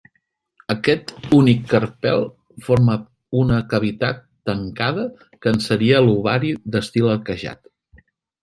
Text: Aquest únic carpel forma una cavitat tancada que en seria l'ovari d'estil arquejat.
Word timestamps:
Aquest 0.73 1.11
únic 1.39 1.59
carpel 1.73 2.23
forma 2.69 2.95
una 3.41 3.59
cavitat 3.75 4.25
tancada 4.51 5.07
que 5.45 5.55
en 5.57 5.63
seria 5.69 6.03
l'ovari 6.09 6.53
d'estil 6.77 7.13
arquejat. 7.19 7.67